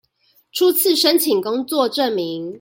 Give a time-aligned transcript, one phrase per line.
[0.51, 2.49] 初次申請工作證明